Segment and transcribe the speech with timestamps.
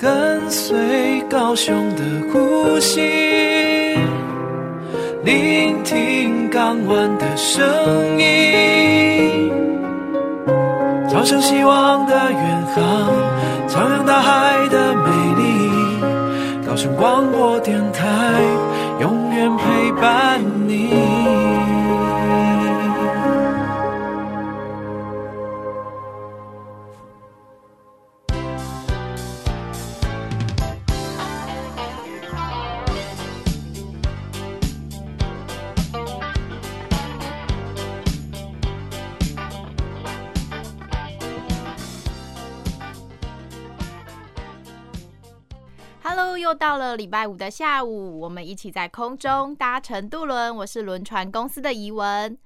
[0.00, 3.00] 跟随高雄的呼吸，
[5.24, 7.66] 聆听港湾的声
[8.16, 9.50] 音，
[11.10, 13.10] 朝向希望的远航，
[13.66, 15.68] 徜徉大海的美丽。
[16.64, 18.06] 高雄广播电台，
[19.00, 20.67] 永远陪伴你。
[46.58, 50.54] 到了礼拜五的下午，我们一起在空中搭乘渡轮。
[50.56, 52.36] 我是轮船公司的怡文。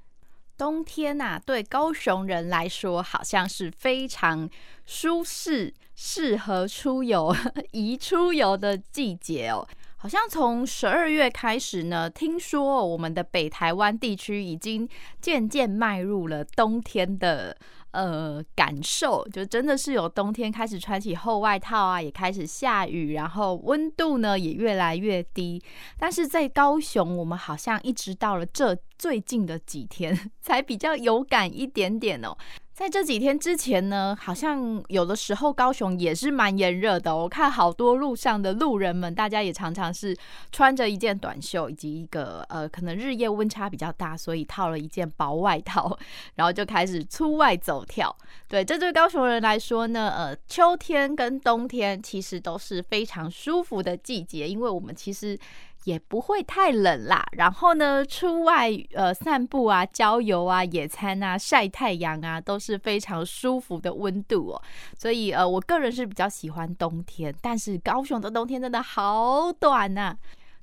[0.58, 4.50] 冬天呐、对高雄人来说，好像是非常
[4.84, 7.34] 舒适、适合出游、
[7.72, 9.66] 宜出游的季节哦。
[9.96, 14.86] 好像从十二月开始呢，听说我们的北台湾地区已经
[15.22, 17.56] 渐渐迈入了冬天的。
[17.92, 25.62] 呃，感受就真的是有冬天开始穿起厚外套啊，也开始下雨，然后温度呢也越来越低。
[25.98, 32.36] 但是在高雄，我们好像一直到了这最近的几天 才比较有感一点点哦。
[32.74, 37.14] 在这几天之前呢，好像有的时候高雄也是蛮炎热的。
[37.14, 40.16] 我看好多路上的路人们，大家也常常是
[40.50, 45.96] 穿着一件短袖，以及一个呃，可能日夜温差比较大，所以套了一件薄外套，
[46.36, 48.14] 然后就开始出外走跳。
[48.48, 55.38] 对，这对高雄人来说呢，呃，秋天跟冬天其实都是非常舒服的季节，因为我们其实。
[55.84, 64.62] 也不会太冷啦，然后呢，出外呃散步啊、郊游啊、野餐啊、晒太阳啊，都是非常舒服的温度哦。
[64.96, 70.16] 所以呃，我个人是比较喜欢冬天，但是高雄的冬天真的好短呐。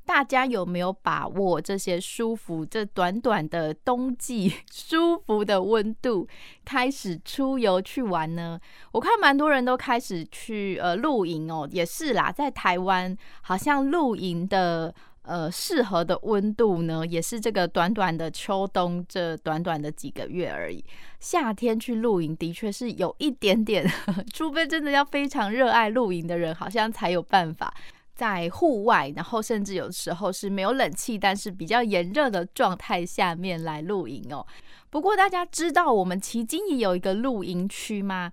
[0.05, 6.27] 大家有没有把握这些舒服、这短短的冬季舒服的温度，
[6.65, 8.59] 开始出游去玩呢？
[8.91, 14.95] 我看蛮多人都开始去呃露营哦，也是啦，在台湾好像露营的。
[15.29, 20.83] 呃，适合的温度呢，也是这个短短的秋冬这短短的几个月而已。
[21.19, 23.87] 夏天去露营的确是有一点点，
[24.33, 27.71] 除非真的要非常热爱露营的人，好像才有办法
[28.15, 34.43] 在户外，然后甚至有时候是没有冷气，但是比较炎热的状态下面来露营哦。
[34.89, 38.31] 不过大家知道我们奇经也有一个露营区吗？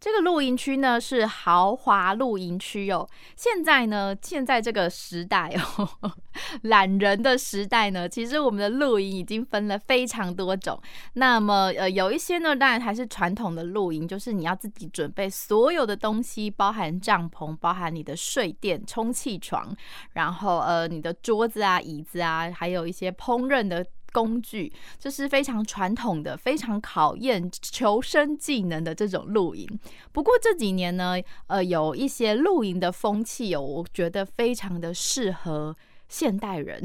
[0.00, 3.08] 这个露营区呢是豪华露营区哦。
[3.34, 6.12] 现在呢，现在这个时代哦，
[6.62, 10.80] 懒人的时代呢，其实我们的露营已经分了非常多种。
[11.14, 19.76] 那么呃，有一些呢，当然还是传统的露营，就是你要自己准备所有的东西，包含帐篷，包含你的睡垫、充气床，
[20.12, 23.84] 然后呃，你的桌子啊、椅子啊，还有一些烹饪的。
[24.12, 29.66] 工具，这是非常传统的、非常考验求生技能的这种露营。
[30.12, 35.76] 不过这几年呢，呃，有一些露营的风气哦，我觉得非常的适合
[36.08, 36.82] 现代人，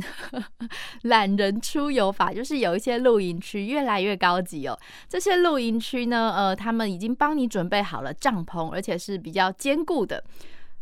[1.03, 4.77] 懒人出游法，就是有一些露营区越来越高级哦。
[5.07, 10.23] 这些露营区呢，呃，他们已经帮你准备好了帐篷，而且是比较坚固的。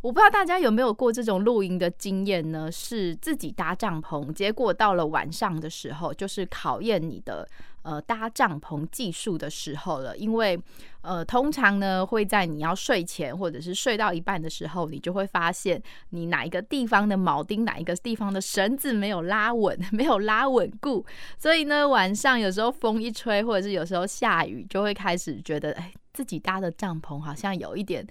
[0.01, 2.71] 我不知道大家有没有过这种露营的经验呢？
[2.71, 7.47] 是自己搭帐篷，结果到了晚上的时候，就是考验你的
[7.83, 10.17] 呃搭帐篷技术的时候了。
[10.17, 10.59] 因为
[11.01, 15.79] 呃，通常呢会在你要睡前或者是睡到一半的时候，你就会发现
[16.09, 21.05] 你哪一个地方的铆钉、哪一个地方的绳子没有拉稳、 没有拉稳固，
[21.37, 28.03] 所以呢晚上有时候风一吹，或者是有时候下雨，就会开始觉得哎，自己搭的帐篷好像有一点。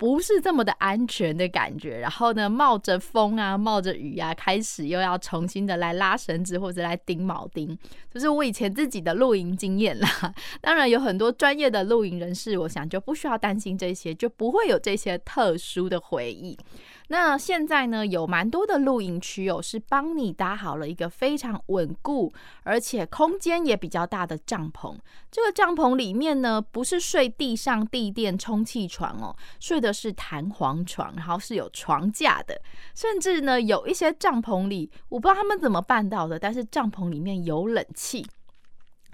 [0.00, 7.76] 不是这么的安全的感觉，然后呢，冒着风啊，冒着雨啊，开始又要重新的来拉绳子或者来钉铆钉，
[8.10, 10.08] 就是我以前自己的露营经验啦。
[10.62, 16.56] 当然有很多专业的露营人士，我想就不需要担心这些，就不会有这些特殊的回忆。
[17.12, 22.32] 那现在呢，有蛮多的露营区哦，是帮你搭好了一个非常稳固，
[22.62, 24.96] 而且空间也比较大的帐篷。
[25.28, 32.56] 这个帐篷里面呢，不是睡地上地垫充气床哦，睡的是弹簧床，然后是有床架的。
[32.94, 38.24] 甚至呢，有一些帐篷里，我不知道他们怎么办到的，但是帐篷里面有冷气。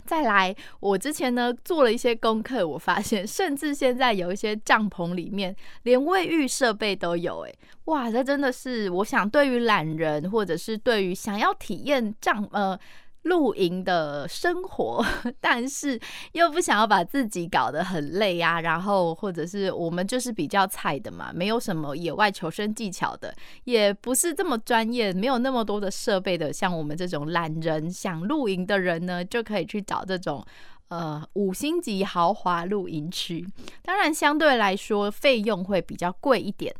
[0.06, 7.53] 再来，我之前呢做了一些功课，我发现甚至现在有一些帐篷里面连卫浴设备都有，哎，
[7.87, 12.79] 哇，这真的是我想对于懒人或者是对于想要体验帐呃
[13.26, 15.05] 露营的生活，
[15.40, 16.00] 但是
[16.32, 18.61] 又不想要把自己搞得很累啊。
[18.61, 23.34] 然后或者是我们就是比较菜的嘛，没有什么野外求生技巧的，
[23.64, 26.52] 也不是这么专业，没有那么多的设备的。
[26.52, 30.44] 像我们这种懒人想露营的人呢，就可以去找这种
[30.88, 33.46] 呃五星级豪华露营区。
[33.82, 36.75] 当然，相对来说费用会比较贵一点。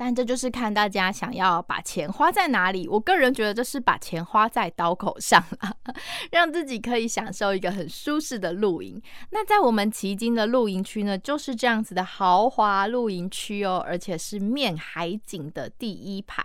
[0.00, 2.86] 但这就是看大家想要把钱花在哪里。
[2.86, 5.76] 我个人觉得这是把钱花在刀口上了，
[6.30, 9.02] 让自己可以享受一个很舒适的露营。
[9.30, 16.44] 那在我们旗津的露营区呢，就是这样子的豪华露营区哦，而且是面海景的第一排。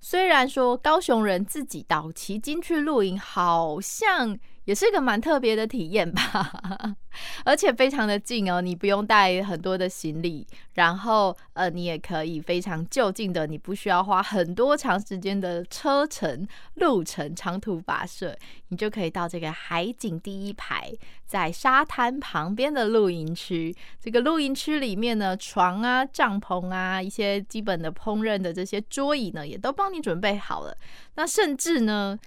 [0.00, 4.38] 虽然说高雄人自己到旗津去露营，好像。
[4.64, 6.94] 也是个蛮特别的体验吧，
[7.44, 18.36] 而且非常的近哦，你不用带很多的行李，然后呃，你也可以非常就近的，你不需要花很多长时间的车程路程长途跋涉，
[18.68, 20.92] 你就可以到这个海景第一排，
[21.26, 23.74] 在沙滩旁边的露营区。
[24.00, 30.76] 这个露营区里面呢，床啊、帐篷啊，一些基本的烹饪的这些桌椅呢，也都帮你准备好了。
[31.14, 32.18] 那甚至呢。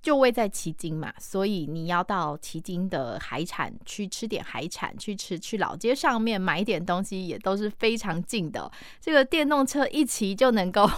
[0.00, 8.70] 就位在旗津嘛，所以你要到旗津的海产去吃点海产，去吃去老街上面买点东西也都是非常近的。
[9.00, 10.88] 这个电动车一骑就能够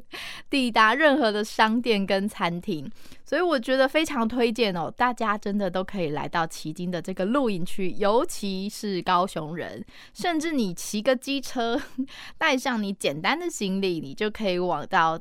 [0.50, 2.88] 抵达任何的商店跟餐厅，
[3.24, 11.80] 所以我觉得非常推荐哦，大家真的都可以来到旗津的这个露营区，尤其是高雄人，甚至你骑个机车，
[12.36, 15.18] 带上你简单的行李，你就可以往到。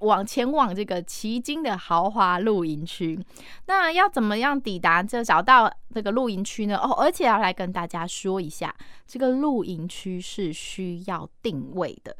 [0.00, 3.18] 往前往这个奇经的豪华露营区，
[3.66, 6.76] 那要怎么样抵达这找到这个露营区呢？
[6.76, 8.74] 哦，而且要来跟大家说一下，
[9.06, 12.16] 这个露营区是需要定位的，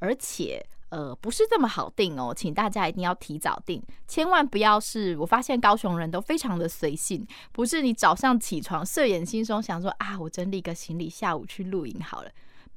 [0.00, 12.30] 而且呃不是这么好定哦，请大家一定要提早定，千万不要是我发现高雄人都非常的随性，不是你早上起床睡眼惺忪想说啊，我整理个行李，下午去露营好了。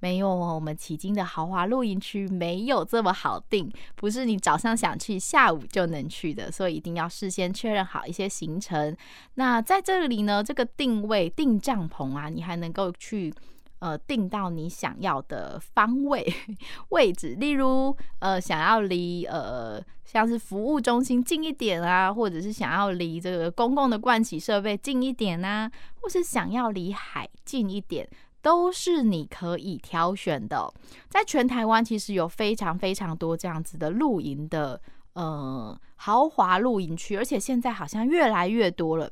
[0.03, 8.93] 没有哦，我们迄今的豪华露营区没有这么好定，不是你早上想去，下午就能去的，所以一定要事先确认好一些行程。
[9.35, 13.33] 那在这里呢，这个定位定帐篷啊，你还能够去
[13.79, 16.27] 呃定到你想要的方位
[16.91, 25.71] 位置，例如呃想要离呃像是服务中心近一点啊，或者是想要离这个公共的盥洗设备近一点啊，
[26.01, 28.05] 或是想要离海近一点。
[28.43, 30.71] 都是你可以挑选的，
[31.09, 34.79] 在全台湾其实有非常非常多这样子的露营的
[35.13, 39.09] 呃豪华露营区，而且现在好像越来越多了。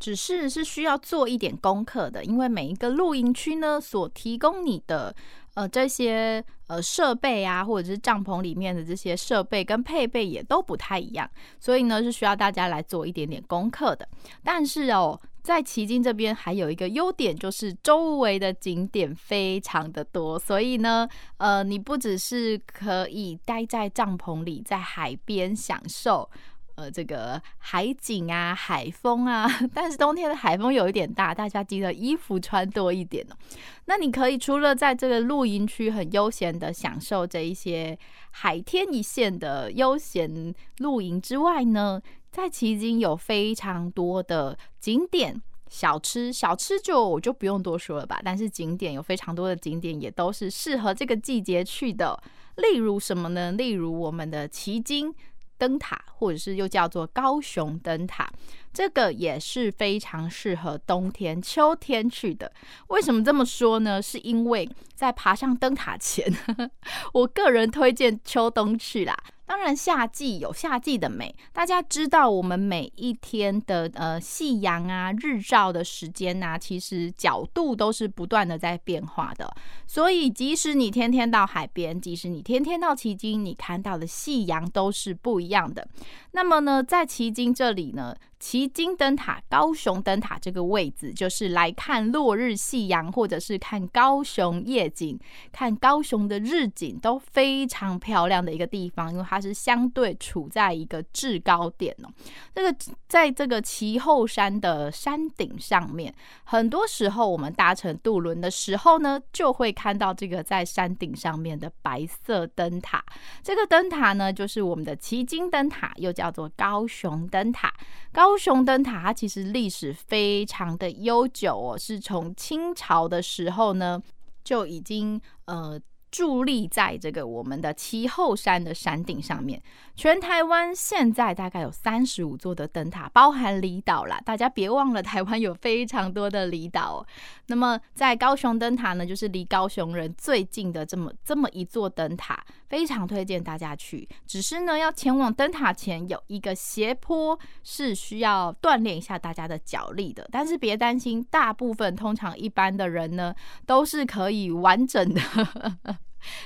[0.00, 5.14] 只是是需要做一点功课的，因为每一个露营区呢，所提供你的
[5.54, 14.06] 呃这些呃设备啊，或者是帐篷里面的这些设备跟配备也都不太一样，所以呢是需要大家来做一点点功课的。
[14.42, 15.18] 但是哦。
[15.44, 21.06] 在旗津这边还有一个优点，就是周围的景点非常的多，所以呢，
[21.36, 26.30] 呃，你不只是可以待在帐篷里，在海边享受，
[26.76, 33.36] 呃，这个海景啊、海风啊， 但是冬天的海风有一点大，大家记得衣服穿多一点哦。
[33.84, 37.98] 那你可以除了在这个露营区很悠闲的享受这一些
[38.30, 42.00] 海天一线的悠闲露营之外呢，
[42.34, 48.20] 在旗津有非常多的景点、小吃，小吃就我就不用多说了吧。
[48.24, 52.20] 但是景点有非常多的景点，也都是适合这个季节去的。
[52.56, 53.52] 例如什么呢？
[53.52, 55.14] 例如我们的奇经
[55.56, 58.28] 灯塔，或者是又叫做高雄灯塔，
[58.74, 62.52] 这个也是非常适合冬天、秋天去的。
[62.88, 64.02] 为什么这么说呢？
[64.02, 66.30] 是因为在爬上灯塔前，
[67.14, 69.16] 我个人推荐秋冬去啦。
[69.46, 71.34] 当然，夏季有夏季的美。
[71.52, 79.54] 大家知道，我们每一天的呃夕阳啊、日照的时间、啊，其实角度都是不断的在变化的。
[79.86, 85.86] 所以，即使你天天到海边，即使你天天到奇经，你看到的夕阳都是不一样的。
[86.32, 95.18] 那么呢，在奇经这里呢，旗津灯塔、高雄灯塔这个位置，就是来看落日夕阳，或者是看高雄夜景、
[95.50, 102.10] 看高雄的日景都非常漂亮的一个地方，因为它是相对处在一个制高点哦。
[102.54, 102.76] 这个
[103.08, 113.02] 在这个旗后山的山顶上面，很多时候我们搭乘渡轮的时候呢，就会看到这个在山顶上面的白色灯塔。
[113.42, 117.72] 这个灯塔呢，就是我们的旗津灯塔，又叫做高雄灯塔。
[118.12, 124.02] 高高雄灯塔它其实历史非常的悠久哦，是从清朝的时候呢
[124.42, 125.80] 就已经呃
[126.14, 129.60] 伫立在这个我们的七后山的山顶上面。
[129.96, 134.20] 全台湾现在大概有三十五座的灯塔，包含离岛啦。
[134.24, 137.04] 大家别忘了，台湾有非常多的离岛。
[137.48, 144.08] 那么在高雄灯塔呢，就是离高雄人最近的这么这么一座灯塔，非常推荐大家去。
[144.24, 150.28] 只是呢，要前往灯塔前有一个斜坡，是需要锻炼一下大家的脚力的。
[150.30, 153.34] 但是别担心，大部分通常一般的人呢，
[153.66, 155.20] 都是可以完整的。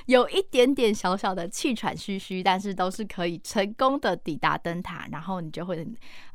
[0.05, 5.85] 有一点点小小的气喘吁吁，但是都是可以成功的抵达灯塔，然后你就会，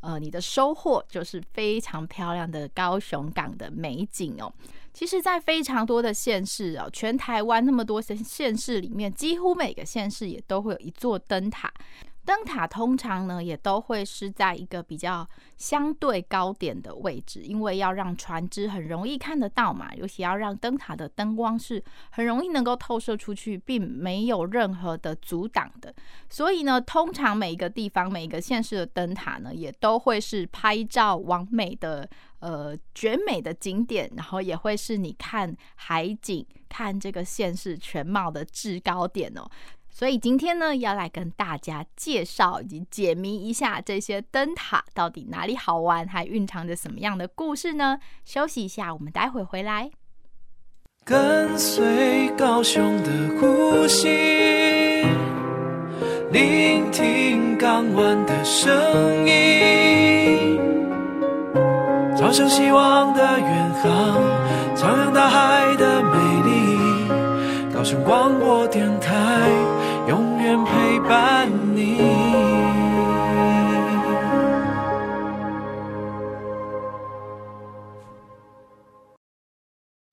[0.00, 4.52] 呃，你的收获就是非常漂亮的高雄港的美景哦。
[4.92, 11.72] 其实，在非常多的县市哦，全台湾那么多县县市里面，几乎每个县市也都会有一座灯塔。
[12.24, 25.94] 灯塔通常呢，也都会是在一个比较相对高点的位置，因为要让船只很容易看得到嘛，尤其要让灯塔的灯光是很容易能够透射出去，并没有任何的阻挡的。
[26.30, 39.46] 所以呢，通常每一个地方、每一个县市的灯塔呢，也都会是拍照完美的、呃绝美的景点，然后也会是你看海景、看这个县市全貌的制高点哦。
[39.96, 48.00] 所以今天呢，要来跟大家介绍以及解谜一下这些灯塔到底哪里好玩，还蕴藏着什么样的故事呢？
[48.24, 49.92] 休息一下，我们待会回来。
[51.04, 55.06] 跟随高雄的呼吸，
[56.32, 58.74] 聆听港湾的声
[59.28, 60.58] 音，
[62.16, 64.20] 朝向希望的远航，
[64.74, 69.83] 徜徉大海的美丽，高雄广播电台。
[70.44, 71.96] 永远陪伴你。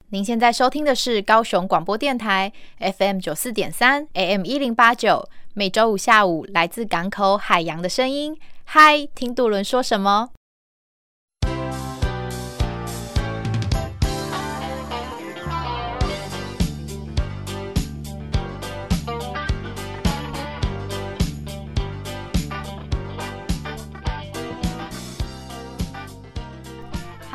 [0.07, 8.37] 您现在收听的是高雄广播电台 FM 九四点三 AM 一零八九，每周五下午来自港口海洋的声音。
[8.63, 10.29] 嗨，听渡轮说什么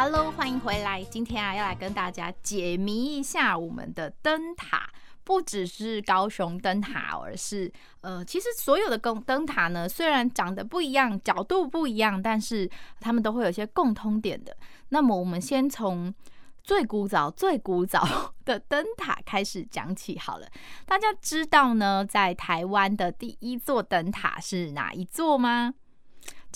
[0.08, 1.02] ？Hello，欢迎回来。
[1.02, 4.88] 今天啊，要来跟大家解谜一下我们的灯塔。
[5.25, 7.72] 不只是高雄灯塔，而是
[8.02, 12.70] 呃，其实所有的灯灯塔呢，虽然长得不一样，角度不一样，但是
[13.00, 14.56] 它们都会有些共通点的。
[14.90, 16.14] 那么，我们先从
[16.62, 20.46] 最古早、最古早的灯塔开始讲起好了。
[20.86, 25.75] 大家知道呢，在台湾的第一座灯塔是哪一座吗？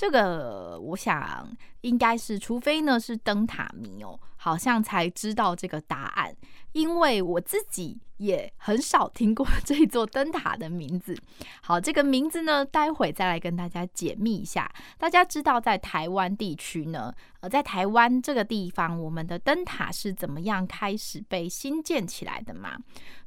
[0.00, 1.47] 这个我想
[1.83, 6.35] 应该是，除非呢是灯塔迷哦，好像才知道这个答案，
[6.73, 11.17] 因为我自己也很少听过这座灯塔的名字。
[11.62, 14.71] 好，这个名字呢，待会再来跟大家解密一下。
[14.99, 22.79] 大家知道在台湾地区呢，呃，在台湾这个地方，我们的灯塔是怎么样开始被兴建起来的吗？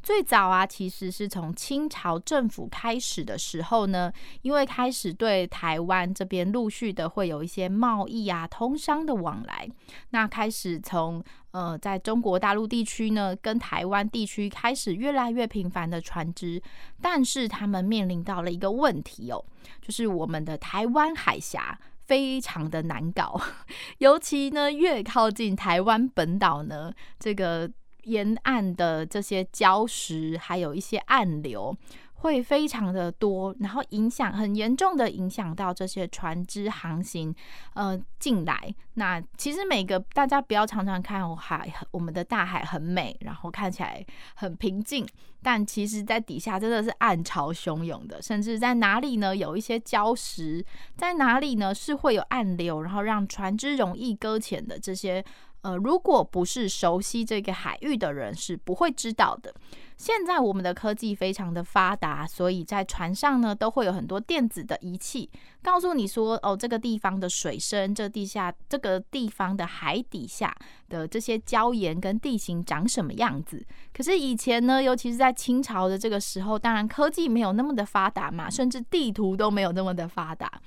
[0.03, 9.67] 最早啊，其实是从清朝政府开始的时候呢，因为开始对台湾这边陆续的会有一些贸易啊、通商的往来，
[10.09, 11.23] 那开始从
[11.53, 16.61] 呃，在中国大陆地区呢，跟台湾地区开始越来越频繁的船只，
[17.01, 19.43] 但是他们面临到了一个问题哦，
[19.81, 23.39] 就是我们的台湾海峡非常的难搞，
[23.99, 27.71] 尤其呢越靠近台湾本岛呢，这个。
[28.05, 31.73] 沿岸的这些礁石，还有一些暗流，
[32.23, 37.35] 会非常的多，然后影响很严重的影响到这些船只航行，
[37.73, 38.73] 呃，进来。
[38.93, 44.03] 那其实每个大家不要常常看我海，我们的大海很美，然后看起来
[44.35, 45.05] 很平静，
[45.41, 50.65] 但其实在底下真的是暗潮汹涌的，甚至在哪里呢，有一些礁石，
[50.95, 55.21] 在哪里呢是会有暗流，然后让船只容易搁浅的这些。
[55.63, 59.53] 呃，如果不是熟悉这个海域的人，是不会知道的。
[59.95, 65.29] 现在我们的科技非常的发达，所以在船上呢，都会有很多电子的仪器，
[65.61, 70.53] 告诉你说，哦，这个地方的水深，这地下这个地方的海底下
[70.89, 73.65] 的这些礁岩跟地形长什么样子。
[73.93, 80.61] 可是以前呢，尤其是在清朝的这个时候，当然科技没有那么的发达嘛，甚至地图都没有那么的发达。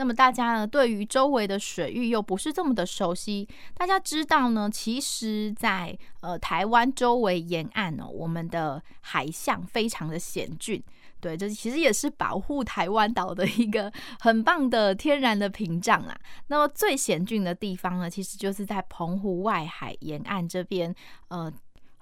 [0.00, 3.46] 那么大家呢，对于周围的水域又不是这么的熟悉。
[3.74, 10.82] 大家知道呢，其实在，呃台湾周围沿岸哦，我们的海象非常的险峻。
[11.20, 16.18] 对，这其实也是保护台湾岛的一个很棒的天然的屏障啊。
[16.46, 20.94] 那么最险峻的地方呢，其实就是在澎湖外海沿岸这边，
[21.28, 21.52] 呃。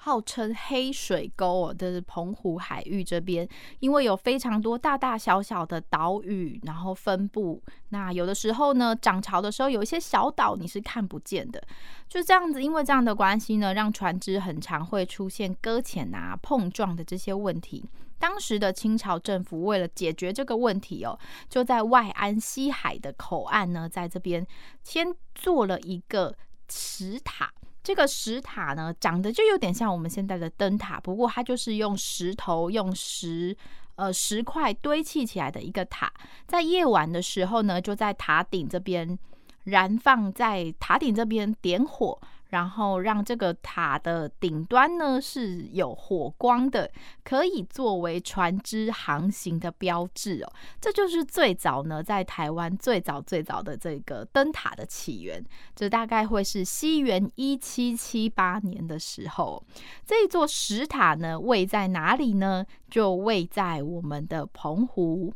[0.01, 3.47] 号称黑水沟哦，这是澎湖海域这边，
[3.81, 7.61] 因为有非常多大大小小的岛屿，然后分布。
[7.89, 11.61] 那有的时候呢，涨潮的时候，有一些小岛你是看不见的。
[12.09, 17.85] 就这样子，因为这样的关系呢，让船只很常会出现搁浅啊、碰撞的这些问题。
[18.21, 24.47] 当时的清朝政府为了解决这个问题哦，就在外安西海的口岸呢，在这边
[24.83, 26.35] 先做了一个
[26.69, 27.53] 石塔。
[27.89, 33.57] 这个石塔呢，长得就有点像我们现在的灯塔，不过它就是用石头、用石
[33.97, 36.13] 呃石块堆砌起来的一个塔。
[36.47, 39.19] 在夜晚的时候呢，就在塔顶这边
[39.65, 42.21] 燃放，在塔顶这边点火。
[42.49, 46.91] 然后让这个塔的顶端呢是有火光的，
[47.23, 50.53] 可以作为船只航行的标志哦。
[50.81, 55.45] 这就是最早呢在台湾最早最早的这个灯塔的起源。
[55.75, 59.63] 这大概会是西元一七七八年的时候。
[60.07, 62.65] 这一座石塔呢位在哪里呢？
[62.91, 65.35] 就位在我们的澎湖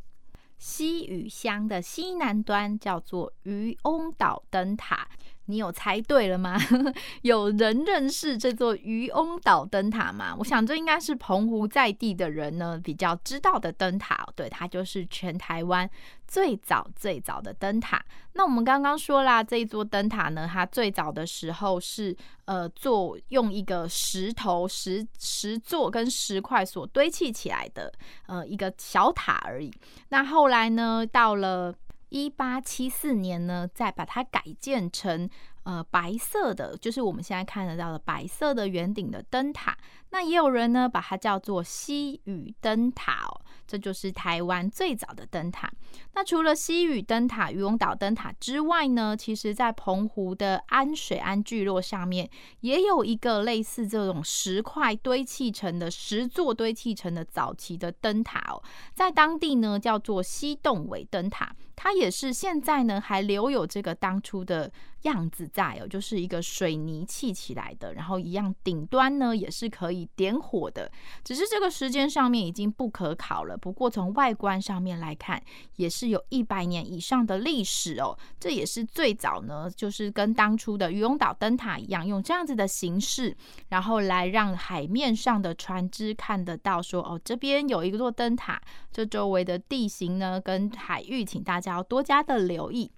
[0.56, 5.06] 西屿乡的西南端，叫做渔翁岛灯塔。
[5.52, 6.58] 你有猜对了吗？
[7.20, 10.34] 有人认识这座渔翁岛灯塔吗？
[10.38, 14.26] 我想这应该是澎湖在地的人呢比较知道的灯塔。
[14.34, 15.88] 对，它就是全台湾
[16.26, 18.02] 最早最早的灯塔。
[18.32, 22.16] 那我们刚刚说啦，这一座灯塔呢，它最早的时候是
[22.46, 27.92] 呃做用一个石头、石石座跟石块所堆砌起来的
[28.26, 29.70] 呃一个小塔而已。
[30.08, 31.74] 那后来呢，到了
[32.12, 35.28] 一八七四年呢，再把它改建成
[35.62, 39.74] 呃白色的，就是我们现在看得到的白色的圆顶的灯塔。
[40.12, 43.40] 那也有人呢把它叫做西屿灯塔哦。
[43.64, 45.70] 这就是台湾最早的灯塔。
[46.12, 52.28] 那除了西屿灯塔、渔翁岛灯塔之外呢，其实在澎湖的安水安聚落上面，
[52.60, 58.62] 也有一个类似这种石块堆砌成的石座堆砌成的早期的灯塔哦，
[58.94, 64.70] 在当地呢叫做西洞尾灯塔，它也是现在呢还留有这个当初的
[65.02, 70.90] 样子在哦，就是一个水泥砌起来的，然后一样顶端呢也是可以点火的，
[71.24, 73.56] 只是这个时间上面已经不可考了。
[73.56, 75.42] 不过从外观上面来看，
[75.76, 78.16] 也是有一百年以上的历史哦。
[78.38, 83.36] 这也是最早呢，就是跟当初的渔翁岛灯塔一样，用这样子的形式，
[83.68, 88.60] 然后来让海面上的船只看得到，说哦，这边有一座灯塔。
[88.90, 92.90] 这周围的地形呢，跟海域，请大家要多加的留意。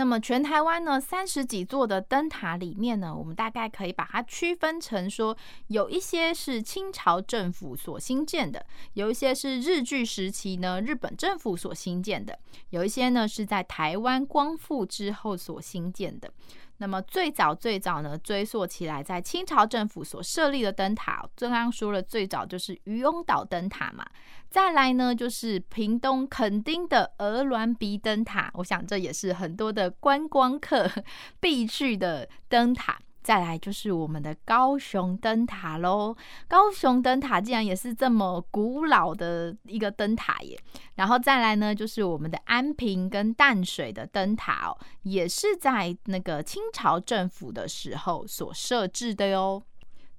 [0.00, 5.36] 那么全台湾呢，三十几座的灯塔里面呢，我们大概可以把它区分成说，
[5.66, 12.38] 有一些是清朝政府所新建的，有一些是日据时期呢日本政府所新建的，
[12.70, 16.32] 有一些呢是在台湾光复之后所新建的。
[16.80, 24.02] 那么最早最早呢，追溯起来，在清朝政府所设立的灯塔，刚刚说了，最早就是渔翁岛灯塔嘛。
[24.48, 30.90] 再来呢，就是屏东垦丁的鹅銮鼻灯塔，我想这也是很多的观光客
[31.38, 32.98] 必去的灯塔。
[33.22, 36.16] 再来就是我们的高雄灯塔喽，
[36.48, 40.58] 高雄灯塔竟然也是这么古老的一个灯塔耶。
[40.94, 49.62] 然后再来呢，就是我们的安平跟淡水的灯塔哦，也是在那个清朝政府的时候所设置的哟。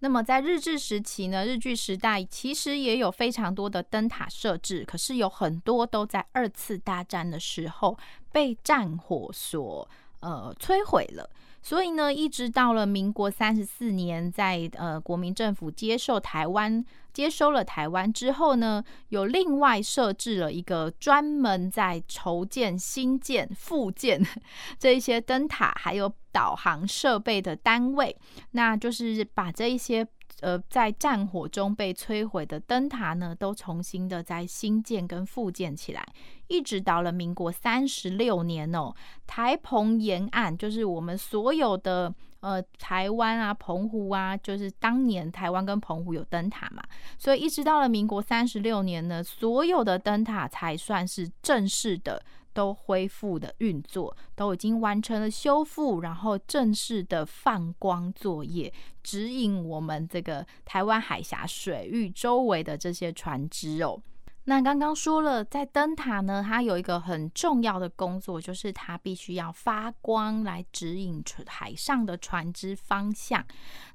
[0.04, 7.96] 那么在日治时期呢，日据时代其实也有非常多的灯塔设置，可是有很多都在二次大战的时候
[8.32, 9.88] 被战火所
[10.22, 11.30] 呃摧毁了。
[11.62, 24.22] 所以呢，一直到了民国三十四年，在呃国民政府接受台湾、接收了台湾之后呢，有另外设置了一个专门在筹建、新建、复建
[24.80, 28.16] 这一些灯塔，还有导航设备的单位，
[28.52, 30.08] 那就是把这一些。
[30.42, 36.06] 呃，在战火中被摧毁的灯塔呢，都重新的在新建跟复建起来，
[36.48, 38.94] 一直到了民国三十六年哦，
[39.26, 46.84] 台澎沿岸就是我们所有的呃台湾啊、澎湖啊，就是当年台湾跟澎湖有灯塔嘛，
[47.18, 52.22] 所以一直到了民国三十六年呢，所有的灯塔才算是正式的。
[52.54, 64.02] 都恢复的运作，都已经完成了修复，然后正式的放光作业，指引我们这个台湾海峡水域周围的这些船只哦。
[64.46, 73.46] 那刚刚说了，在灯塔呢，它有一个很重要的工作，就是它必须要发光来指引海上的船只方向。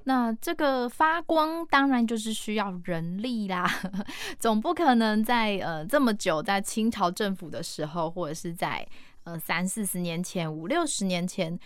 [0.05, 3.69] 那这个发光当然就是需要人力啦，
[4.39, 8.87] 总不可能在呃这么久，在清朝政府的时候，或者是在
[9.25, 11.59] 呃三四十年前、五六十年前。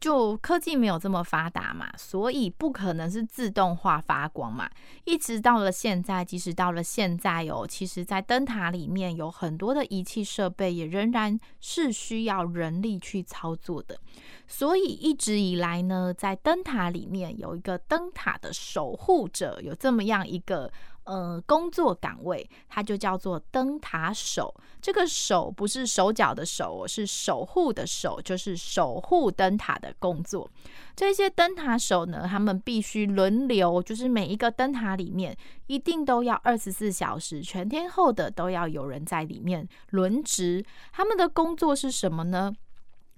[0.00, 4.70] 就科技没有这么发达嘛，所以不可能是自动化发光嘛。
[5.04, 13.98] 一直到了现在，即使到了现在哦，其实在灯塔里面有很多的仪器设备，也仍然是需要人力去操作的。
[14.46, 20.72] 所以一直以来呢，在灯塔里面有一个灯塔的守护者，有这么样一个。
[21.06, 24.52] 呃，工作岗位，它就叫做灯塔手。
[24.82, 30.50] 这个手不是手脚的手，是守护的守，就是守护灯塔的工作。
[30.96, 35.36] 这些灯塔手呢，他们必须轮流，就是每一个灯塔里面
[35.68, 40.64] 一定都要二十四小时，全天候的都要有人在里面轮值。
[40.92, 42.52] 他们的工作是什么呢？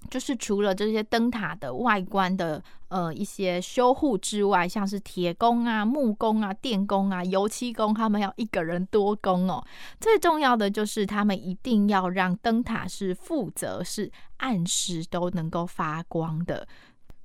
[0.09, 9.65] 就是除了这些灯塔的外观的呃一些修护之外，像是铁工啊、木工啊、电工啊、油漆工，他们要一个人多工哦。
[10.01, 16.67] 最重要的就是他们一定要让灯塔是负责是按时都能够发光的。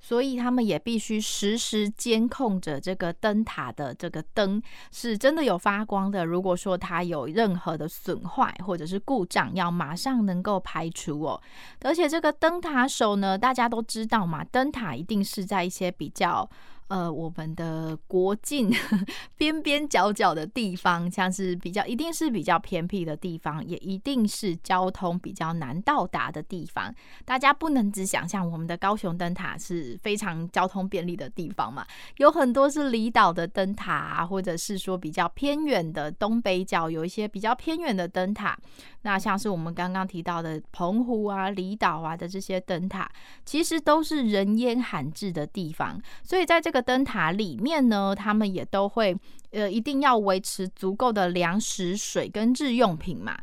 [0.06, 4.60] 所以他们也必须实时监控着这个灯塔的这个灯
[4.92, 6.26] 是真的有发光的。
[6.26, 11.40] 如果说它有任何的损坏或者是故障，要马上能够排除哦。
[11.80, 16.46] 而且这个灯塔手呢，大家都知道嘛，灯塔一定是在一些比较。
[16.88, 18.70] 呃，我们的国境
[19.38, 26.94] 边边角角的地方，像是比较一定是比较偏僻的地方，也一定是交通比较难到达的地方。
[27.24, 31.86] 大家不能只想象我们的高雄灯塔是非常交通便利的地方嘛，
[32.18, 38.56] 有很多是离岛的灯塔啊，或者是说比较偏远的东北角有一些比较偏远的灯塔。
[39.02, 43.10] 那像是我们刚刚提到的澎湖啊、离岛啊的这些灯塔，
[43.44, 46.73] 其实都是人烟罕至的地方，所以在这。
[46.74, 49.16] 个灯塔里面呢，他们也都会
[49.52, 53.38] 呃，一定要维持足够的粮食、水跟日用品嘛。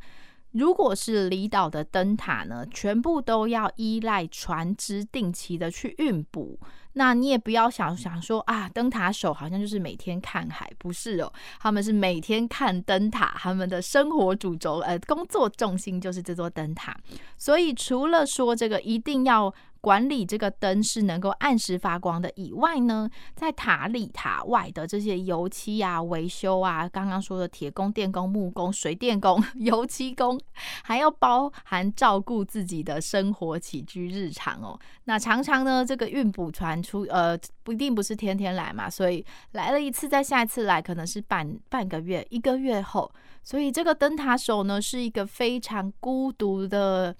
[0.51, 6.59] 如果是离岛的灯塔呢，全部都要依赖船只定期的去运补。
[6.93, 16.93] 那你也不要想想说啊，灯塔手好像就是每天看海，不是哦，他们是每天看灯塔，他们的生活主轴呃，工作重心就是这座灯塔。
[17.37, 19.53] 所以除了说这个一定要。
[19.81, 30.39] 管理这个灯是能够按时发光的以外呢，在塔里塔外的这些油漆啊、维修啊，刚刚说的铁工、电工、木工、水电工、油漆工，
[30.83, 34.79] 还要包含照顾自己的生活起居日常哦。
[35.05, 47.15] 那常常呢，这个运补船出呃，不一定不是天天来嘛，所以来了一次，再下一次来可能是半半个月、一个月后，所以这个灯塔手呢是一个非常孤独的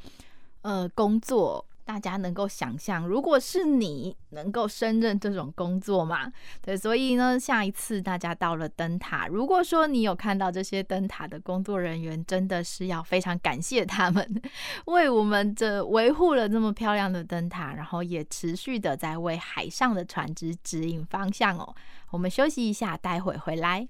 [0.62, 1.65] 呃工作。
[1.91, 6.32] 大家能够想象，如果是你能够胜任这种工作吗？
[6.62, 14.41] 对，所以呢，下一次大家到了灯塔，如果说你有看到这些灯塔的工作人员，真的是要非常感谢他们，
[14.86, 21.75] 为我们这维护了这么漂亮的灯塔，然后也持续的在为海上的船只指引方向哦。
[22.12, 23.86] 我们休息一下，待会回来。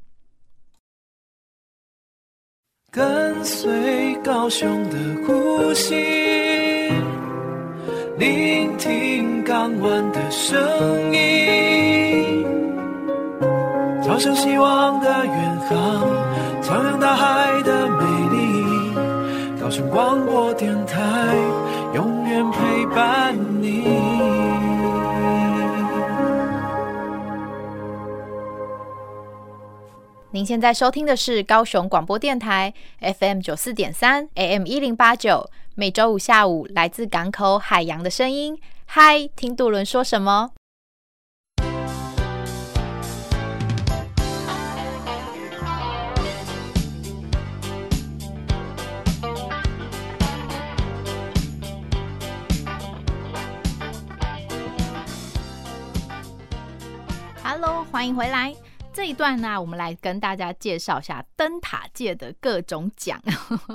[2.90, 6.51] 跟随高雄的呼吸。
[8.22, 10.56] 聆听港湾的声
[11.12, 12.46] 音，
[14.04, 16.08] 朝向希望的远航，
[16.62, 18.94] 徜徉大海的美丽。
[19.60, 21.34] 高雄广播电台，
[21.96, 23.88] 永远陪伴你。
[30.30, 35.50] 您现在收听的是高雄广播电台 FM 九四点三 AM 一零八九。
[35.74, 38.60] 每周五下午，来自港口海洋的声音。
[38.86, 40.52] 嗨，听渡轮说什么
[57.42, 58.54] ？Hello，欢迎回来。
[58.94, 63.20] 这一段呢，我们来跟大家介绍一下灯塔界的各种奖，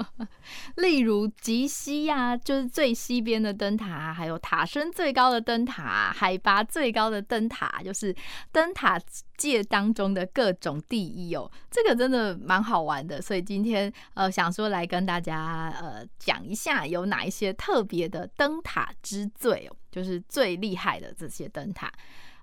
[0.76, 8.14] 例如极西啊，就是最西边的灯塔，还有塔身最高的灯塔，海拔最高的灯塔，就是
[8.52, 9.00] 灯塔
[9.38, 11.50] 界当中的各种第一哦。
[11.70, 21.90] 这个真的蛮好玩的，所以今天呃想说来跟大家呃讲一下有哪一些特别的灯塔之最哦，就是最厉害的这些灯塔。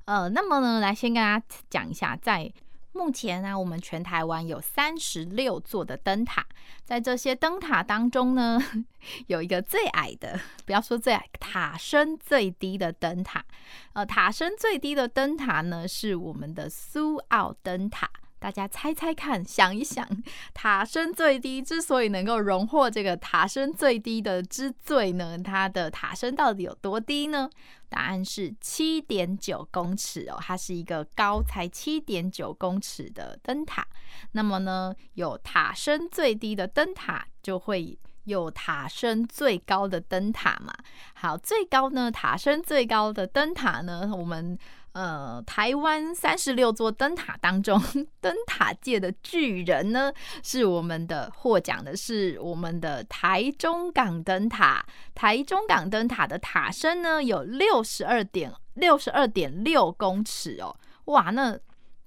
[0.06, 2.52] 呃，那么呢，来先跟大家讲一下，在
[2.92, 6.46] 目前呢，我们全台湾有三十六座的灯塔，
[6.86, 8.62] 在这些灯塔当中呢，
[9.28, 13.44] 有一个最矮的，不要说最矮，塔身最低的灯塔。
[13.94, 18.10] 呃，塔身最低的灯塔呢，是我们的苏澳灯塔。
[18.38, 20.06] 大家猜猜看，想一想，
[20.54, 27.50] 塔身最低之所以能够荣获这个塔身最低的之最呢，它的塔身到底有多低呢？
[27.94, 33.88] 答案是七点九公尺哦，它是一个高才七点九公尺的灯塔。
[34.32, 40.74] 那么呢，有塔身最低的灯塔，就会有塔身最高的灯塔嘛。
[41.14, 44.58] 好，最高呢，塔身最高的灯塔呢，我们。
[44.94, 47.82] 呃，台湾三十六座灯塔当中，
[48.22, 54.86] 灯塔界的巨人呢，是我们的获奖的是我们的台中港灯塔。
[55.16, 60.76] 台中港灯塔的塔身呢，有六十二点六十二点六公尺哦，
[61.06, 61.58] 哇，那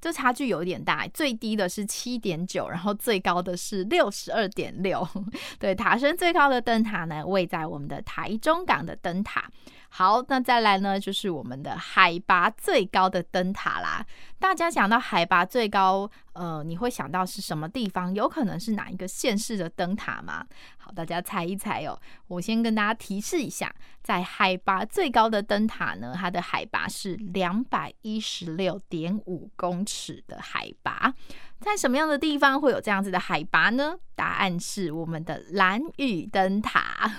[0.00, 5.04] 这差距有点大，最低的是七点九，然后最高的是六十二点六。
[5.58, 9.50] 对，塔身最高的灯塔呢，位在我们的台中港的灯塔。
[9.88, 14.04] 好，那再来呢，就是我们的海拔最高的灯塔啦。
[14.38, 18.14] 大家想到海拔最高，呃，你会想到是什么地方？
[18.14, 20.44] 有可能是哪一个县市的灯塔吗？
[20.76, 21.98] 好，大家猜一猜哦。
[22.28, 31.14] 我先跟大家提示一下，在海拔最高的灯塔呢，它的海拔是两百一十六点五公尺的海拔。
[31.60, 33.96] 在什么样的地方会有这样子的海拔呢？
[34.14, 37.10] 答案是我们的兰屿灯塔。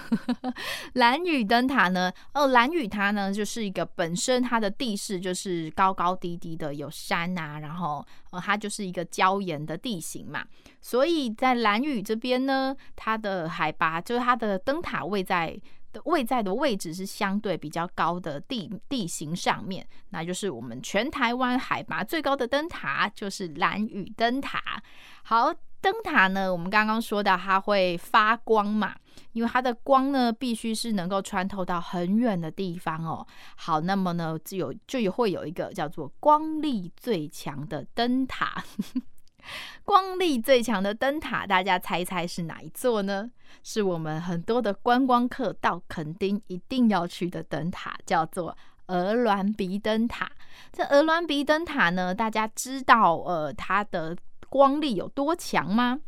[0.94, 10.46] 兰屿灯塔呢，哦，兰屿它呢就是一个本身它的地势就是高高低低的，有山啊，然后呃，它就是一个礁岩的地形嘛，
[10.82, 15.60] 所以在兰屿这边呢，它的海拔就是它的灯塔位在。
[16.06, 24.82] 位在的位置是相对比较高的地地形上面，那就是我们全台湾海拔最高的灯塔，就是兰屿灯塔。
[25.24, 28.96] 好，灯塔呢，我们刚刚说到它会发光嘛，
[29.34, 33.26] 因为它的光呢必须是能够穿透到很远的地方哦。
[33.56, 38.64] 好，那么呢就有就会有一个叫做光力最强的灯塔。
[39.86, 43.30] 光力最强的灯塔，大家猜猜是哪一座呢？
[43.64, 48.56] 是我们很多的观光客到垦丁一定要去的灯塔，叫做
[48.88, 50.32] 鹅銮鼻灯塔。
[50.72, 54.16] 这鹅銮鼻灯塔呢，大家知道呃它的
[54.50, 56.00] 光力有多强吗？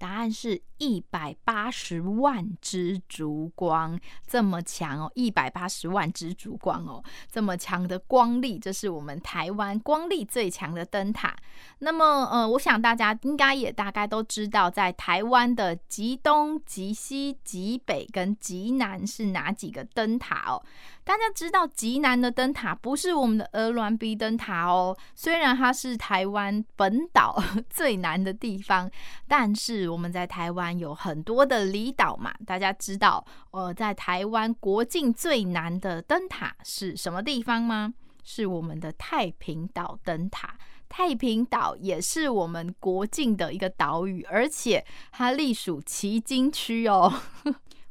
[0.00, 0.62] 答案是。
[0.80, 5.12] 一百八十万支烛光，这么强哦！
[5.14, 11.36] 一百八十万支烛光哦，这么强的光力，这是我们台湾光力最强的灯塔。
[11.80, 20.64] 那么，呃，我想大家应该也大概都知道，在台湾的极东、极西、极北跟极南是哪几个灯塔哦？
[21.10, 27.36] 大家知道极南的灯塔不是我们的鹅銮鼻灯塔哦，虽然它是台湾本岛
[27.68, 28.88] 最南的地方，
[29.26, 30.78] 但是我们在台湾。
[30.78, 37.92] 有很多的离岛嘛，大家知道，呃，在台湾国境最南的灯塔是什么地方吗？
[38.22, 40.56] 是我们的太平岛灯塔。
[40.88, 47.12] 太平岛也是我们国境的一个岛屿，而且它隶属旗津区哦。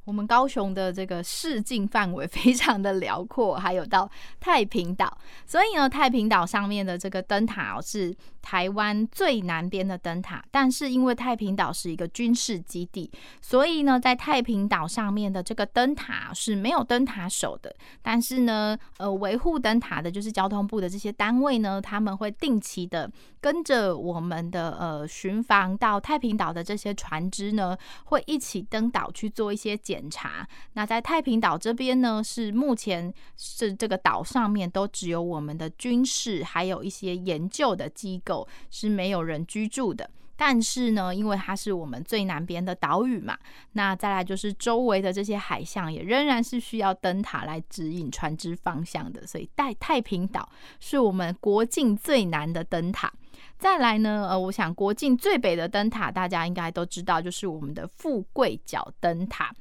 [0.10, 10.44] 我们高雄的这个视境范围非常的辽阔，还有到太平岛，所以呢，太平岛上面的这个灯塔哦，是台湾最南边的灯塔。
[10.50, 17.72] 但是因为太平岛是一个军事基地，所以呢，在太平岛上面的这个灯塔是没有灯塔手的。
[18.02, 23.08] 但是呢，呃，维护灯塔的就是交通部的这些单位呢，他们会定期的
[23.40, 29.99] 跟着我们的呃巡防到太平岛的这些船只呢，会一起登岛去做一些检。
[30.00, 30.48] 检查。
[30.74, 40.10] 那在太平岛这边呢，是目前是这个岛上面都只有我们的军事，还有一些研究的机构是没有人居住的。
[40.38, 43.38] 但是呢，因为它是我们最南边的岛屿嘛，
[43.74, 49.28] 那再来就是周围的这些海象也仍然是需要灯塔来指引船只方向的。
[49.28, 50.48] 所以，在太平岛
[50.80, 53.12] 是我们国境最南的灯塔。
[53.58, 59.54] 再来呢，呃，我想国境最北的灯塔大家应该都知道，就是我们的富贵角灯塔。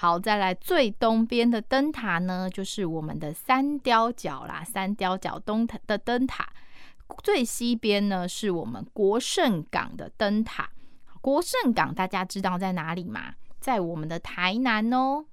[0.00, 4.64] 好，再来最东边的灯塔呢，就是我们的三貂角啦。
[4.64, 6.48] 三貂角东塔的灯塔，
[7.22, 10.70] 最西边呢是我们国盛港的灯塔。
[11.20, 13.34] 国盛港大家知道在哪里吗？
[13.60, 15.26] 在我们的台南哦。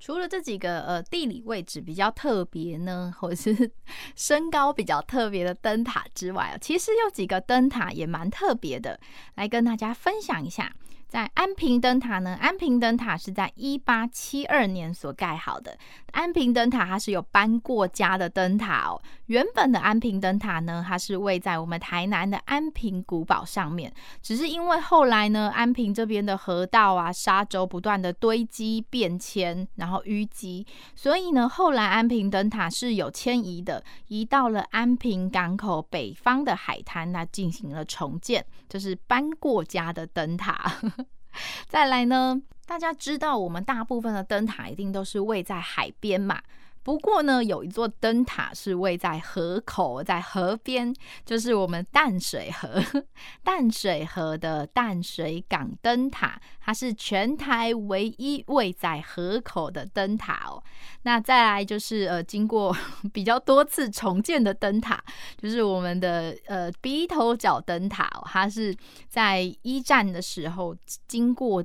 [0.00, 3.70] 除了这几个呃地理位置比较特别呢，或者是
[4.16, 8.98] 身高比较特别的灯塔之外，其实有几个灯塔也蛮特别的，
[9.34, 10.74] 来跟大家分享一下。
[11.08, 15.76] 在安平灯塔呢，安平灯塔是在一八七二年所盖好的。
[16.12, 19.00] 安平灯塔它是有搬过家的灯塔哦。
[19.26, 23.92] 原本的安平灯塔呢，它是位在我们台南的安平古堡上面。
[24.22, 40.72] 只是因为后来呢，安平这边的河道啊、沙洲不断的堆积变迁，然后淤积，所以呢，后来安平灯塔是有迁移的，移到了安平港口北方的海滩，那进行了重建，就是搬过家的灯塔。
[41.68, 46.40] 再来呢，大家知道我们大部分的灯塔一定都是位在海边嘛。
[46.84, 50.94] 不过呢，有一座灯塔是位在河口，在河边，
[51.24, 52.80] 就是我们淡水河，
[53.42, 60.62] 淡水河的淡水港灯塔，它是全台唯一位在河口的灯塔哦。
[61.02, 62.76] 那再来就是呃，经过
[63.14, 65.02] 比较多次重建的灯塔，
[65.38, 68.76] 就是我们的呃鼻头角灯塔哦，它是
[69.08, 70.76] 在一战的时候
[71.08, 71.64] 经过。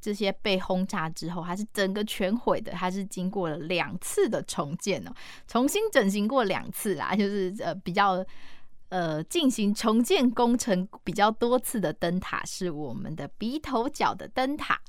[0.00, 2.72] 这些被轰炸之后，它是整个全毁的。
[2.72, 5.12] 它是经过了两次的重建哦，
[5.46, 8.24] 重新整形过两次啦，就是呃比较
[8.90, 14.80] 呃进行重建工程比较多次的灯塔是我们的鼻头角的灯塔。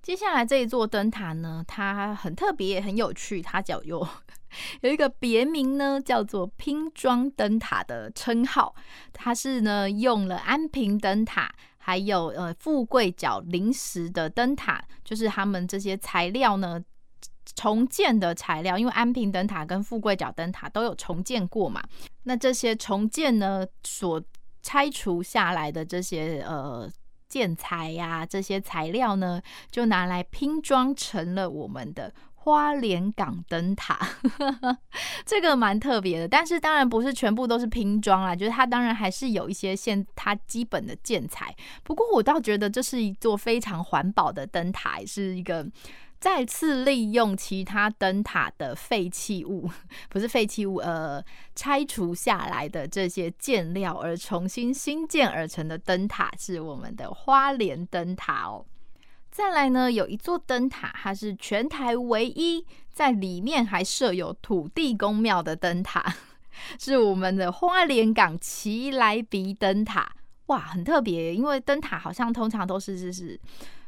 [0.00, 4.06] 接下来这一座灯塔呢，它很特别也很有趣，它叫有
[4.82, 8.74] 有一个别名呢，叫做拼装灯塔的称号。
[9.12, 11.52] 它是呢用了安平灯塔。
[11.86, 16.82] 还有呃富贵角临时的灯塔，就是他们这些材料呢
[17.54, 21.82] 重建的材料，因为安平灯塔跟富贵角灯塔都有重建过嘛。
[22.22, 24.22] 那这些重建呢所
[24.62, 26.90] 拆除下来的这些呃
[27.28, 32.14] 建材呀、啊，这些材料呢，就拿来拼装成了我们的。
[32.44, 33.98] 花莲港灯塔，
[35.24, 41.56] 这个蛮特别的，但是当然不是全部都是拼装啦，就是它当然还是有一些现它基本的建材。
[41.82, 45.66] 不过我倒觉得这是一座非常环保的灯塔，是一个
[46.20, 49.70] 再次利用其他灯塔的废弃物，
[50.10, 58.66] 不是废弃物，呃，拆除下来的这些建料而重新新建而成的灯塔，是我们的花莲灯塔哦。
[59.34, 66.14] 再来呢，有一座灯塔，它是全台唯一在里面还设有土地公庙的灯塔，
[66.78, 70.14] 是我们的花莲港奇来鼻灯塔。
[70.46, 73.36] 哇，很特别，因为灯塔好像通常都是就是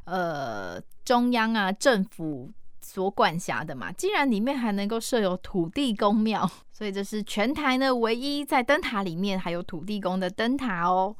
[0.07, 11.15] 呃中央啊政府所管辖的嘛，既然里面还能够设有土地公庙，所以这是全台呢唯一在灯塔里面还有土地公的灯塔哦。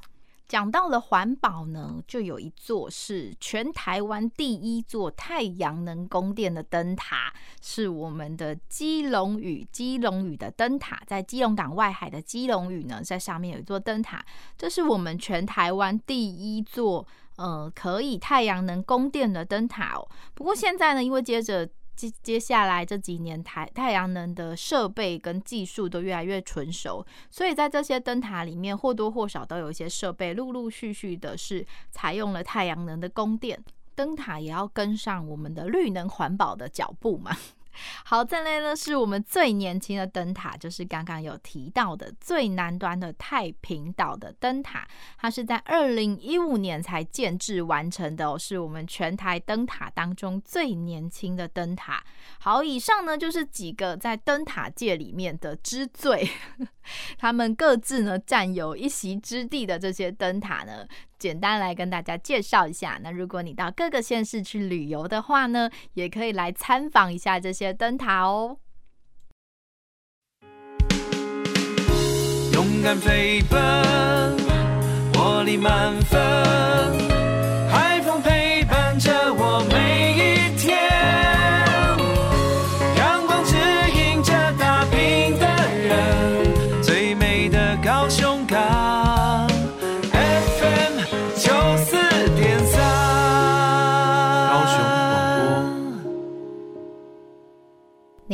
[0.49, 9.67] 讲到了环保呢，就有一座是全台湾第一座太阳能供电的灯塔，是我们的基隆屿。
[9.73, 14.25] 基隆屿的灯塔在基隆港外海的基隆屿呢，在上面有一座灯塔，
[14.57, 17.07] 这是我们全台湾第一座
[17.37, 20.09] 呃可以太阳能供电的灯塔哦。
[20.35, 33.59] 不过现在呢，因为接着接接下来这几年太太阳能的设备跟技术都越来越成熟，所以在这些灯塔里面或多或少都有一些设备陆陆续续的是采用了太阳能的供电，
[33.95, 37.35] 灯塔也要跟上我们的绿能环保的脚步嘛。
[38.05, 44.87] 好，再来呢是我们最年轻的灯塔，就是刚刚有提到的最南端的太平岛的灯塔，
[45.19, 52.03] 它是在二零一五年才建制完成的哦，是我们全台灯塔当中最年轻的灯塔。
[52.39, 56.29] 好，以上呢就是几个在灯塔界里面的之最，
[57.19, 60.87] 他们各自呢占有一席之地的这些灯塔呢。
[61.19, 68.59] 简单来跟大家介绍一下，那如果你到各个县市去旅游的话呢，也可以来参访一下这些灯塔哦。
[72.53, 74.37] 勇敢飞奔，
[75.15, 77.16] 活力满分。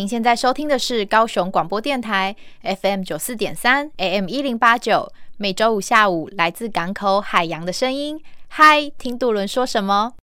[0.03, 8.21] 您现在收听的是高雄广播电台 FM 九四点三 AM 一零八九，每周五下午来自港口海洋的声音。
[8.49, 10.15] 嗨，听杜伦说什么？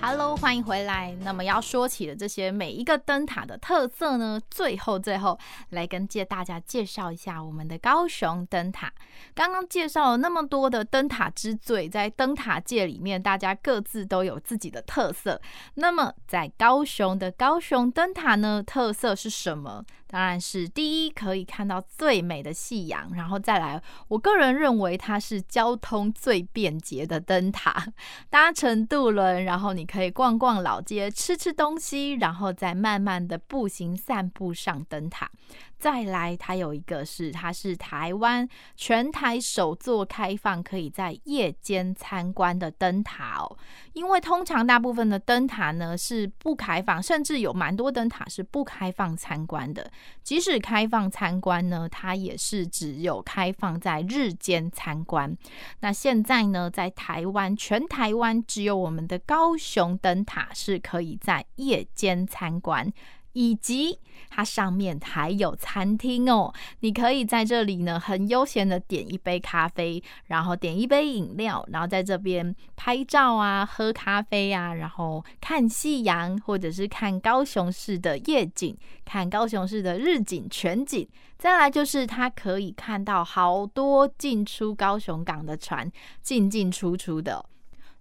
[0.00, 1.14] Hello，欢迎回来。
[1.22, 5.36] 那么要说起的这些每一个灯塔的特色呢，最后最后
[5.70, 8.92] 来跟介大家介绍一下我们的高雄灯塔。
[9.34, 15.40] 刚刚介绍了那么多的灯塔之最，在灯塔界里面，大家各自都有自己的特色。
[15.74, 19.84] 那么在高雄的高雄灯塔呢，特色是什么？
[20.10, 27.92] 当然是第一，可以看到最美的夕阳，然后再来，我个人认为它是交通最便捷的灯塔。
[28.30, 35.30] 搭乘渡轮，然后你可以逛逛老街，吃吃东西，然后再慢慢的步行散步上灯塔。
[35.78, 43.56] 再来，它有一个是，它是台湾全台首座开放可以在夜间参观的灯塔哦。
[43.92, 49.90] 因为通常大部分的灯塔呢是不开放，甚至有蛮多灯塔是不开放参观的。
[50.22, 55.36] 即使开放参观呢，它也是只有开放在日间参观。
[55.80, 62.92] 那现在呢，在台湾，全台湾只有我们的高雄灯塔是可以在夜间参观。
[63.38, 63.96] 以及
[64.28, 81.08] 它上面还有餐厅哦，你可以在这里呢很悠闲的点一杯咖啡，然后点一杯饮料，然后在这边拍照啊，喝咖啡啊，然后看夕阳，或者是看高雄市的夜景，看高雄市的日景全景。
[81.38, 85.88] 再来就是它可以看到好多进出高雄港的船
[86.22, 87.46] 进进出出的。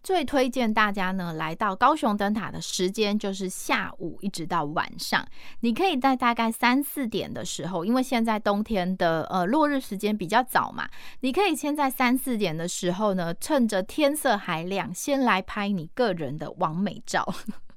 [0.07, 5.27] 最推荐大家呢，来到高雄灯塔的时间就是下午一直到晚上。
[5.59, 10.87] 你可以在大概三四点的时候，因为现在冬天的呃落日时间比较早嘛，
[11.19, 17.27] 你可以先在三四点的时候呢，趁着天色还亮，先来拍你个人的完美照。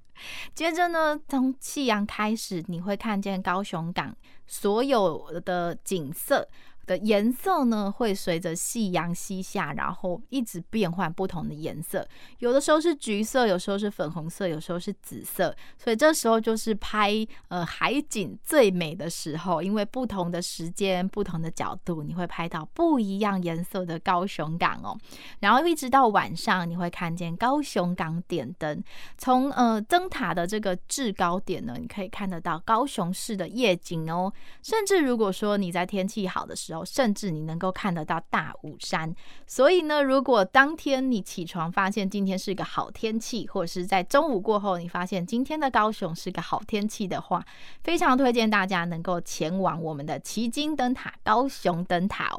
[0.54, 4.14] 接着呢，从夕阳开始，你会看见高雄港
[4.46, 6.46] 所有的景色。
[6.86, 12.06] 的颜色呢，会随着夕阳西下，然后一直变换不同的颜色。
[12.38, 15.54] 有的时候是橘色，有时候是粉红色，有时候是紫色。
[15.78, 24.98] 所以这时候就是拍呃海景最美的时候，因为不同的时间、不同的角度，你会拍到不一样颜色的高雄港哦。
[25.38, 28.82] 然后一直到晚上，你会看见高雄港点灯。
[29.16, 34.32] 从呃灯塔的这个制高点呢，你可以看得到高雄市的夜景哦。
[34.62, 39.14] 甚至如果说你在天气好的时候，甚至你能够看得到大武山，
[39.46, 47.44] 所以呢，如果当天你起床发现今天是个好天气，或者是在中午过后你发现今天的高雄是个好天气的话，
[47.82, 52.30] 非常推荐大家能够前往我们的旗津灯塔、高雄灯塔。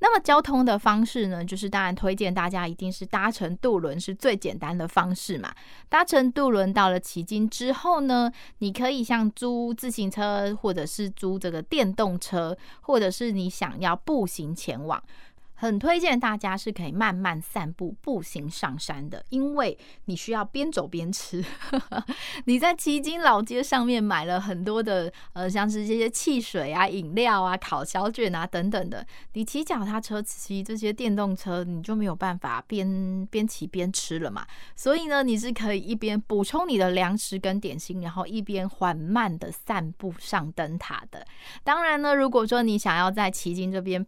[0.00, 5.54] 那么交通的方式呢，就是当然推荐大家一定是搭乘渡轮是最简单的方式嘛。
[5.88, 13.96] 搭乘渡轮到了旗津之后呢，你可以像租自行车，或者是租这个电动车，或者是你想要。
[14.06, 15.02] 步行前往，
[15.56, 21.42] 很推荐大家是可以慢慢散步、步行上山的，因为你需要边走边吃。
[22.44, 34.46] 你在奇经老街上面买了很多的呃，像是这些汽水啊、饮料啊、烤小卷啊等等的，你骑脚踏车、骑这些电动车，你就没有办法边边骑边吃了嘛。
[34.76, 41.26] 所以呢，你是可以一边补充你的粮食跟点心，然后一边缓慢的散步上灯塔的。
[41.64, 44.06] 当然呢，如果说你想要在奇经这边，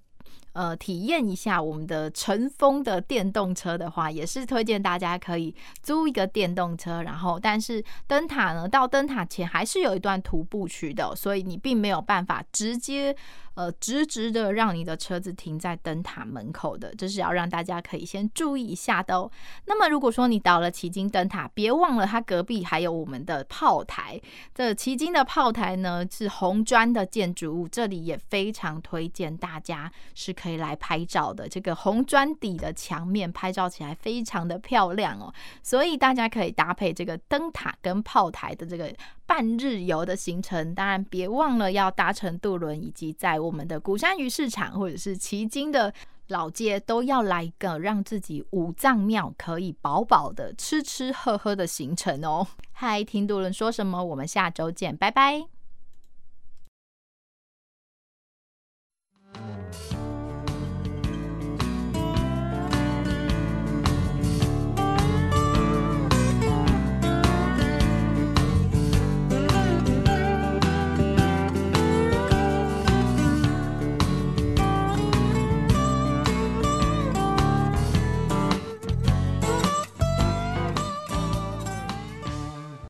[0.58, 5.54] 呃，体验一下我们的乘风的电动车的话，也是推荐大家可以
[5.84, 7.00] 租一个电动车。
[7.04, 13.14] 然后，但是灯塔呢，到灯塔前还是有一段徒步区的，所以你并没有办法直接。
[13.54, 19.28] 呃，直直的让你的车子停在灯塔门口的，这是要让大家可以先注意一下的哦。
[19.66, 24.20] 那么，如果说你到了旗津灯塔，别忘了它隔壁还有我们的炮台。
[24.54, 31.48] 这旗津的炮台呢，是红砖的建筑物，这里也非常推荐大家是可可以来拍照的。
[31.48, 35.32] 这个红砖底的墙面拍照起来非常的漂亮哦，
[35.62, 38.92] 所以大家可以搭配这个灯塔跟炮台的这个。
[39.28, 45.92] 半日游的行程，当然别忘了要搭乘渡轮，以及在我们的鼓山鱼市场或者是旗津的
[46.28, 52.46] 老街，都要来一个让自己五脏庙可以饱饱的吃吃喝喝的行程哦。
[52.72, 54.02] 嗨，听渡轮说什么？
[54.02, 55.57] 我们下周见，拜拜。